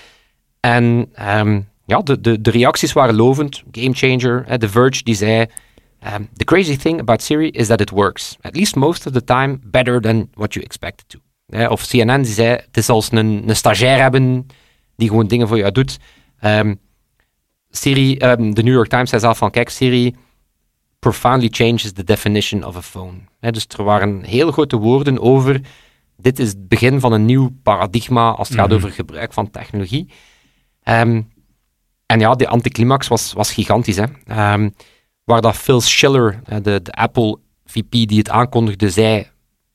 [0.60, 3.62] En ehm, ja, de, de, de reacties waren lovend.
[3.72, 4.58] Game changer.
[4.58, 5.46] The Verge die zei,
[6.06, 8.36] um, the crazy thing about Siri is that it works.
[8.40, 11.18] At least most of the time better than what you expect it to.
[11.56, 14.46] Hè, Of CNN die zei, het is als een, een stagiair hebben
[14.96, 15.98] die gewoon dingen voor jou doet.
[16.38, 16.74] Ehm,
[17.70, 20.14] Siri, ehm, de New York Times zei zelf van, kijk, Siri
[20.98, 23.18] profoundly changes the definition of a phone.
[23.40, 25.60] Hè, dus er waren heel grote woorden over,
[26.16, 28.76] dit is het begin van een nieuw paradigma als het gaat Mhm.
[28.76, 30.08] over gebruik van technologie.
[30.82, 31.22] Ehm,
[32.06, 33.96] en ja, de anticlimax was, was gigantisch.
[33.96, 34.04] Hè.
[35.24, 39.26] Waar dat Phil Schiller, de, de Apple VP die het aankondigde, zei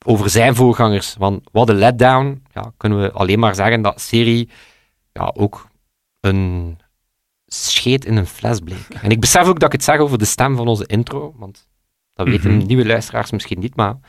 [0.06, 4.50] over zijn voorgangers, van wat een letdown, ja, kunnen we alleen maar zeggen dat Siri
[5.12, 5.68] ja, ook
[6.20, 6.78] een
[7.46, 8.88] scheet in een fles bleek.
[9.02, 11.68] En ik besef ook dat ik het zeg over de stem van onze intro, want
[12.14, 12.66] dat weten Mhm.
[12.66, 14.00] nieuwe luisteraars misschien niet, maar dat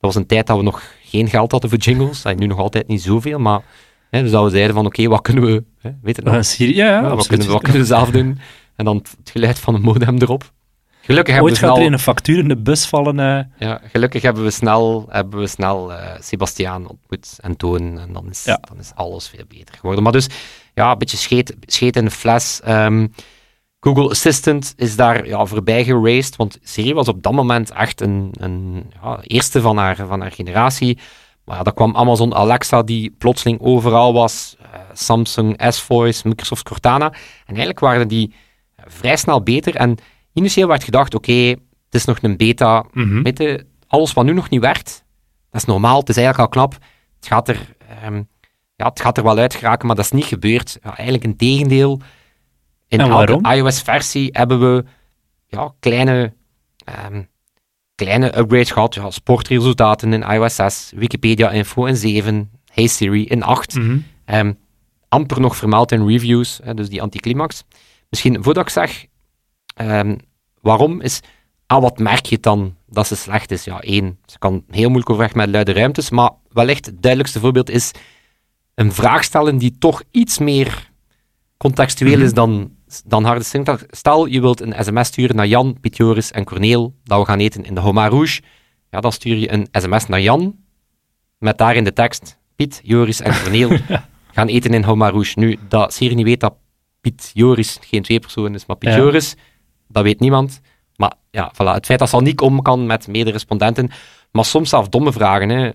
[0.00, 2.86] was een tijd dat we nog geen geld hadden voor jingles, en nu nog altijd
[2.88, 3.60] niet zoveel, maar
[4.10, 6.42] hè, dus dat we zeiden van oké, wat kunnen we, hè, weet het nog, Uh,
[6.42, 8.38] Siri, ja, ja, ja, wat, kunnen we, wat kunnen we zelf doen?
[8.76, 10.52] En dan het geluid van een modem erop.
[11.10, 13.18] Gelukkig hebben Ooit we gaat er snel, in een factuur in de bus vallen.
[13.20, 13.44] eh.
[13.68, 17.98] ja, gelukkig hebben we snel, hebben we snel eh, Sebastiaan ontmoet en Toon.
[17.98, 18.60] En dan is, Ja.
[18.68, 20.02] dan is alles veel beter geworden.
[20.02, 20.28] Maar dus,
[20.74, 22.60] ja, een beetje scheet, scheet in de fles.
[22.64, 23.06] Ehm,
[23.80, 28.30] Google Assistant is daar ja, voorbij geraced, want Siri was op dat moment echt een,
[28.32, 30.98] een ja, eerste van haar, van haar generatie.
[31.44, 34.56] Maar ja, dan kwam Amazon Alexa, die plotseling overal was.
[34.62, 37.06] eh, Samsung S-Voice, Microsoft Cortana.
[37.10, 38.34] En eigenlijk waren die
[38.86, 39.74] vrij snel beter.
[39.76, 39.96] En
[40.32, 42.84] initieel werd gedacht, oké, het is nog een beta.
[43.22, 45.04] Weet je, alles wat nu nog niet werkt,
[45.50, 46.00] dat is normaal.
[46.00, 46.72] Het is eigenlijk al knap.
[47.16, 48.22] Het gaat er, ehm,
[48.76, 50.78] ja, het gaat er wel uit geraken, maar dat is niet gebeurd.
[50.82, 52.00] Ja, eigenlijk een tegendeel.
[52.88, 54.84] In elke iOS-versie hebben we
[55.46, 56.32] ja, kleine,
[56.84, 57.22] ehm,
[57.94, 58.94] kleine upgrades gehad.
[58.94, 63.74] Ja, sportresultaten in iOS 6, Wikipedia-info in 7, Hey Siri in 8.
[63.74, 63.98] Mhm.
[64.24, 64.52] Ehm,
[65.08, 67.64] amper nog vermeld in reviews, dus die anticlimax.
[68.08, 69.06] Misschien voordat ik zeg
[69.74, 70.16] ehm,
[70.60, 71.20] waarom, is
[71.66, 73.64] ah, wat merk je dan dat ze slecht is?
[73.64, 77.70] Ja, één, ze kan heel moeilijk overweg met luide ruimtes, maar wellicht het duidelijkste voorbeeld
[77.70, 77.90] is
[78.74, 80.90] een vraag stellen die toch iets meer
[81.56, 82.24] contextueel Mhm.
[82.24, 82.70] is dan,
[83.06, 83.82] dan harde syntax.
[83.90, 87.38] Stel, je wilt een sms sturen naar Jan, Piet, Joris en Corneel, dat we gaan
[87.38, 88.42] eten in de Homa Rouge.
[88.90, 90.56] Ja, dan stuur je een sms naar Jan,
[91.38, 93.78] met daarin de tekst Piet, Joris en Corneel
[94.32, 95.38] gaan eten in Homa Rouge.
[95.38, 96.54] Nu, dat Siri niet weet dat
[97.00, 98.96] Piet Joris geen twee personen is, maar Piet Ja.
[98.96, 99.34] Joris,
[99.90, 100.60] dat weet niemand.
[100.96, 103.90] Maar ja, voilà, het feit dat ze al niet om kan met mede-respondenten,
[104.32, 105.48] maar soms zelf domme vragen.
[105.48, 105.70] Hè.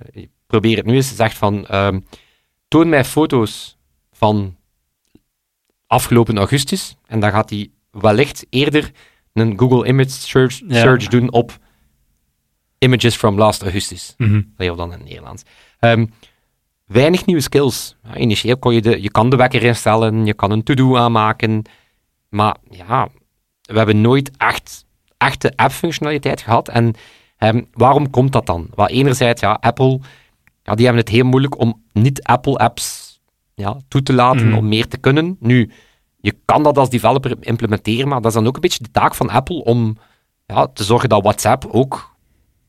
[0.48, 1.16] Probeer het nu eens.
[1.16, 2.00] Zegt van, ehm,
[2.68, 3.78] toon mij foto's
[4.12, 4.56] van
[5.88, 6.96] afgelopen augustus.
[7.06, 8.92] En dan gaat hij wellicht eerder
[9.34, 10.82] een Google Image Search, Ja.
[10.82, 11.58] search doen op
[12.78, 14.14] images from last Augustus.
[14.58, 15.44] Allee, Of dan in het Nederlands.
[15.80, 16.06] Ehm,
[16.86, 17.96] weinig nieuwe skills.
[18.04, 21.62] Ja, initieel kon je de, je kan de wekker instellen, je kan een to-do aanmaken,
[22.30, 23.08] maar ja,
[23.66, 24.86] we hebben nooit echt
[25.18, 26.70] echte app-functionaliteit gehad.
[26.70, 26.94] En
[27.38, 28.68] ehm, waarom komt dat dan?
[28.76, 30.00] Wel, enerzijds, ja, Apple,
[30.64, 33.20] ja, die hebben het heel moeilijk om niet-Apple-apps
[33.54, 34.58] ja, toe te laten Mhm.
[34.58, 35.38] om meer te kunnen.
[35.40, 35.72] Nu,
[36.18, 39.16] je kan dat als developer implementeren, maar dat is dan ook een beetje de taak
[39.16, 39.98] van Apple om
[40.46, 42.14] ja, te zorgen dat WhatsApp ook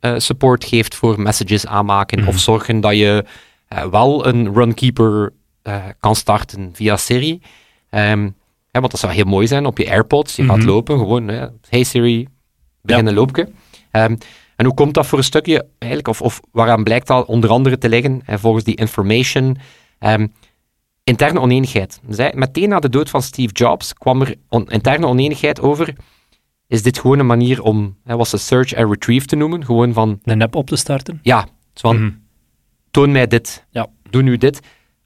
[0.01, 2.27] eh, support geeft voor messages aanmaken.
[2.27, 3.25] Of zorgen dat je
[3.69, 5.33] eh, wel een runkeeper
[5.63, 7.43] eh, kan starten via Siri.
[7.91, 8.31] Ehm,
[8.77, 10.37] hè, want dat zou heel mooi zijn op je AirPods.
[10.37, 10.67] Je gaat Mhm.
[10.67, 12.29] lopen, gewoon, hè, hey Siri,
[12.83, 13.49] begin een loopje.
[13.91, 14.17] Ehm,
[14.57, 17.79] en hoe komt dat voor een stukje eigenlijk, of, of waaraan blijkt dat onder andere
[17.79, 19.57] te liggen, volgens die information,
[19.99, 20.27] ehm,
[21.05, 22.01] interne oneenigheid.
[22.09, 25.95] Zij, meteen na de dood van Steve Jobs kwam er on- interne oneenigheid over,
[26.69, 29.93] is dit gewoon een manier om, hè, was ze search and retrieve te noemen, gewoon
[29.93, 31.19] van, Een app op te starten.
[31.23, 32.11] ja, van, Mhm.
[32.91, 33.87] toon mij dit, Ja.
[34.11, 34.61] doe nu dit.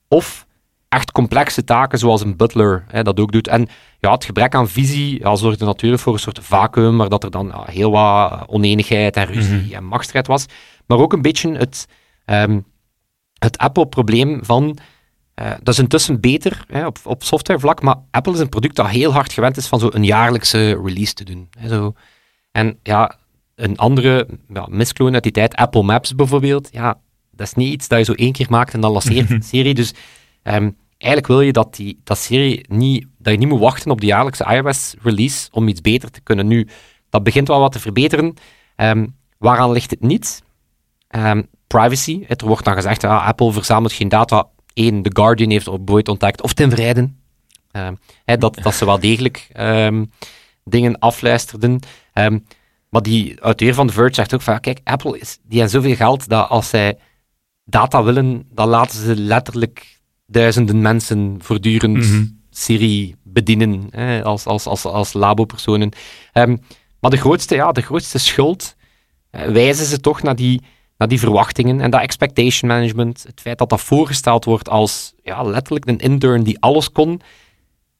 [0.08, 0.46] Of
[0.90, 3.48] echt complexe taken, zoals een butler hè, dat ook doet.
[3.48, 7.24] En ja, het gebrek aan visie ja, zorgde natuurlijk voor een soort vacuüm, waar dat
[7.24, 10.46] er dan ja, heel wat oneenigheid en ruzie en machtsstrijd was.
[10.86, 11.86] Maar ook een beetje het,
[12.24, 12.60] ehm,
[13.38, 14.78] het Apple-probleem van...
[15.34, 18.88] eh, dat is intussen beter hè, op, op softwarevlak, maar Apple is een product dat
[18.88, 21.48] heel hard gewend is van zo een jaarlijkse release te doen.
[21.58, 21.94] Hè, zo.
[22.52, 23.16] En ja,
[23.54, 26.98] een andere ja, miskloon uit die tijd, Apple Maps bijvoorbeeld, ja,
[27.30, 29.74] dat is niet iets dat je zo één keer maakt en dan lanceert de serie.
[29.74, 29.94] Dus
[30.42, 34.00] ehm, eigenlijk wil je dat die dat serie niet, dat je niet moet wachten op
[34.00, 36.46] de jaarlijkse iOS-release om iets beter te kunnen.
[36.46, 36.68] Nu,
[37.10, 38.34] dat begint wel wat te verbeteren.
[38.76, 39.06] Ehm,
[39.38, 40.42] waaraan ligt het niet?
[41.08, 42.24] Ehm, privacy.
[42.28, 44.48] Er wordt dan gezegd, ah, Apple verzamelt geen data.
[44.74, 46.70] Eén, The Guardian heeft op ooit ontdekt, of Tim
[48.24, 49.48] hè, dat, dat ze wel degelijk
[50.64, 51.80] dingen afluisterden.
[52.90, 55.94] Maar die auteur van The Verge zegt ook van, kijk, Apple is, die heeft zoveel
[55.94, 56.98] geld dat als zij
[57.64, 59.99] data willen, dan laten ze letterlijk
[60.30, 62.24] duizenden mensen voortdurend Mhm.
[62.50, 65.90] Siri bedienen hè, als, als, als, als labopersonen.
[66.32, 66.56] Ehm,
[67.00, 68.76] maar de grootste, ja, de grootste schuld
[69.30, 70.62] eh, wijzen ze toch naar die,
[70.96, 73.22] naar die verwachtingen en dat expectation management.
[73.22, 77.20] Het feit dat dat voorgesteld wordt als ja, letterlijk een intern die alles kon.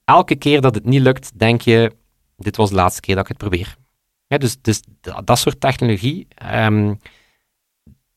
[0.05, 1.95] Elke keer dat het niet lukt, denk je,
[2.37, 3.75] dit was de laatste keer dat ik het probeer.
[4.27, 6.93] Ja, dus dus dat, dat soort technologie, ehm,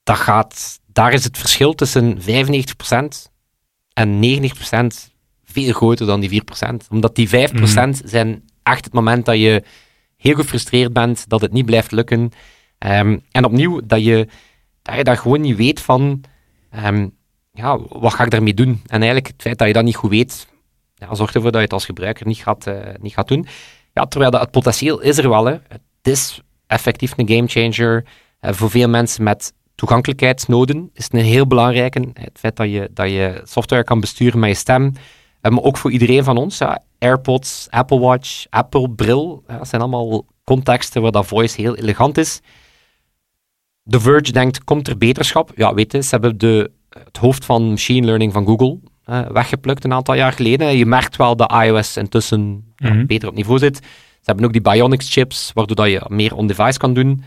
[0.02, 3.32] dat gaat, daar is het verschil tussen 95%
[3.94, 5.12] en 90%
[5.44, 6.90] veel groter dan die 4%.
[6.90, 7.32] Omdat die 5%
[8.04, 9.62] zijn echt het moment dat je
[10.16, 12.30] heel gefrustreerd bent, dat het niet blijft lukken.
[12.78, 14.28] Ehm, en opnieuw, dat je,
[14.82, 16.20] dat je dat gewoon niet weet van,
[16.70, 17.08] ehm,
[17.52, 18.80] ja, wat ga ik daarmee doen?
[18.86, 20.46] En eigenlijk het feit dat je dat niet goed weet,
[20.94, 23.46] ja, zorgt ervoor dat je het als gebruiker niet gaat, eh, niet gaat doen.
[23.92, 25.44] Ja, terwijl dat, het potentieel is er wel.
[25.44, 25.52] Hè.
[25.68, 28.04] Het is effectief een gamechanger.
[28.40, 32.08] Eh, voor veel mensen met toegankelijkheidsnoden is een heel belangrijke.
[32.12, 34.92] Het feit dat je, dat je software kan besturen met je stem.
[35.40, 36.58] Eh, maar ook voor iedereen van ons.
[36.58, 39.42] Ja, AirPods, Apple Watch, Apple Bril.
[39.48, 42.40] Ja, dat zijn allemaal contexten waar dat voice heel elegant is.
[43.88, 45.52] The Verge denkt, komt er beterschap?
[45.56, 49.84] Ja, weet je, ze hebben de, het hoofd van machine learning van Google eh, weggeplukt
[49.84, 50.76] een aantal jaar geleden.
[50.76, 53.06] Je merkt wel dat iOS intussen ja, Mhm.
[53.06, 53.76] beter op niveau zit.
[53.76, 57.24] Ze hebben ook die Bionics chips, waardoor dat je meer on-device kan doen.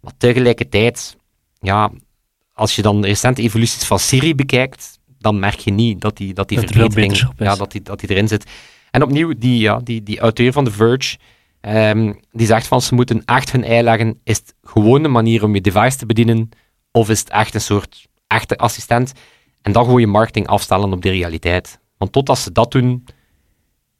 [0.00, 1.16] Maar tegelijkertijd,
[1.60, 1.90] ja,
[2.52, 6.48] als je dan recente evoluties van Siri bekijkt, dan merk je niet dat die, dat
[6.48, 8.50] die Dat er verbetering, ja, dat die, dat die erin zit.
[8.90, 11.16] En opnieuw, die, ja, die, die auteur van The Verge,
[11.60, 14.20] ehm, die zegt van ze moeten echt hun ei leggen.
[14.24, 16.48] Is het gewoon een manier om je device te bedienen,
[16.92, 19.12] of is het echt een soort echte assistent?
[19.62, 21.80] En dan gewoon je marketing afstellen op de realiteit.
[21.96, 23.04] Want totdat ze dat doen,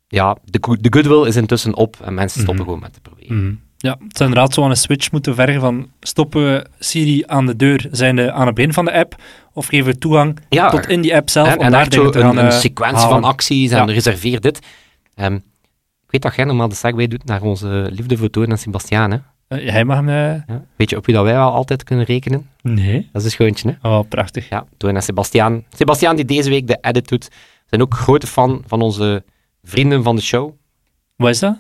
[0.09, 3.45] ja, de, de goodwill is intussen op en mensen stoppen gewoon met te proberen.
[3.45, 3.55] Mhm.
[3.81, 7.47] Ja, het zou inderdaad zo aan een switch moeten vergen van stoppen we Siri aan
[7.47, 9.15] de deur, zijnde aan het begin van de app,
[9.53, 12.05] of geven we toegang Ja, tot in die app zelf, en, om en daar zo
[12.13, 13.21] een, een eh, sequentie halen.
[13.21, 13.93] van acties en Ja.
[13.93, 14.59] reserveer dit.
[15.15, 18.59] Ehm, ik weet dat jij normaal de segway doet naar onze liefde voor Toon en
[18.59, 19.11] Sebastiaan.
[19.11, 19.19] Hè?
[19.49, 20.09] Eh, jij mag hem...
[20.09, 20.15] eh,
[20.47, 20.65] Ja.
[20.77, 22.49] Weet je op wie dat wij wel altijd kunnen rekenen?
[22.63, 23.09] Nee.
[23.13, 23.89] Dat is een schoontje, hè?
[23.89, 24.49] Oh, prachtig.
[24.49, 25.65] Ja, Toon en Sebastiaan.
[25.77, 27.29] Sebastiaan, die deze week de edit doet,
[27.67, 29.25] zijn ook grote fan van onze
[29.63, 30.51] vrienden van de show.
[31.17, 31.57] Wat is dat?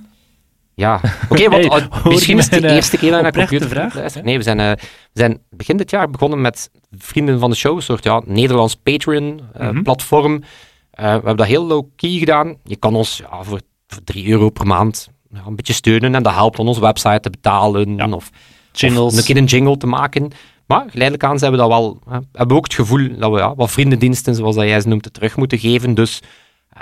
[0.79, 3.33] Ja, oké, want Hey, hoor misschien is het de eh, eerste keer dat je naar
[3.33, 4.23] computer vraag?
[4.23, 4.71] Nee, we zijn, eh,
[5.12, 8.75] we zijn begin dit jaar begonnen met vrienden van de show, een soort ja, Nederlands
[8.75, 10.33] Patreon-platform.
[10.33, 10.43] Mhm.
[10.91, 12.57] we hebben dat heel low-key gedaan.
[12.64, 16.23] Je kan ons ja, voor, voor 3 euro per maand ja, een beetje steunen en
[16.23, 18.09] dat helpt om onze website te betalen Ja.
[18.09, 18.31] of,
[18.73, 19.12] Jingles.
[19.12, 20.31] of een keer een jingle te maken.
[20.67, 23.55] Maar geleidelijk aan zijn we dat wel, hebben we ook het gevoel dat we ja,
[23.55, 25.95] wat vriendendiensten, zoals dat jij ze noemt, terug moeten geven.
[25.95, 26.29] Dus eh,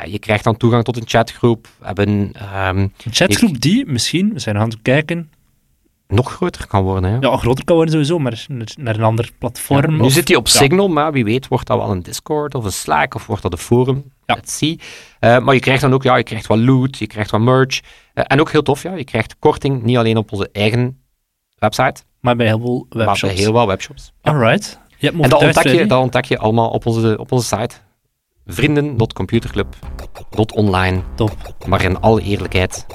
[0.04, 1.68] je krijgt dan toegang tot een chatgroep.
[1.82, 5.30] Hebben ehm, Een chatgroep die misschien, we zijn aan het kijken,
[6.08, 7.10] nog groter kan worden.
[7.10, 7.18] Hè.
[7.28, 8.44] ja, groter kan worden sowieso, maar
[8.76, 9.80] naar- een ander platform.
[9.90, 10.52] Ja, nu of- zit hij op ja.
[10.52, 13.52] Signal, maar wie weet wordt dat wel een Discord of een Slack of wordt dat
[13.52, 14.12] een forum.
[14.26, 14.34] Ja.
[14.34, 14.80] Let's see.
[15.20, 17.80] Eh, maar je krijgt dan ook, ja, je krijgt wat loot, je krijgt wat merch.
[18.14, 20.98] Eh, en ook heel tof, ja, je krijgt korting niet alleen op onze eigen
[21.58, 23.34] website, Maar bij heel veel maar webshops.
[23.34, 24.12] bij heel wat webshops.
[24.22, 24.80] Alright.
[24.98, 27.74] Je hebt En dat ontdek, je, dat ontdek je allemaal op onze, op onze site.
[28.46, 31.00] Vrienden.computerclub.online.
[31.14, 31.54] Top.
[31.66, 32.86] Maar in alle eerlijkheid,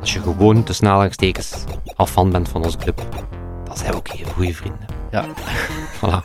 [0.00, 1.52] als je gewoon tussen aanhalingstekens
[1.96, 3.02] al fan bent van onze club,
[3.64, 4.86] dan zijn we ook heel goede vrienden.
[5.10, 5.24] Ja,
[5.98, 6.20] Voilà.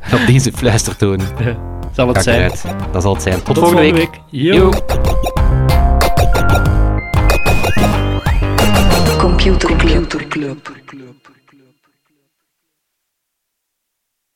[0.00, 1.20] En op deze fluistertoon
[1.96, 2.36] zal het zijn.
[2.36, 2.64] eruit.
[2.92, 3.42] Dat zal het zijn.
[3.42, 4.20] Tot, Tot volgende week.
[4.30, 4.54] Yo.
[4.54, 4.70] Yo.
[9.18, 9.76] Computer
[10.26, 10.70] Club.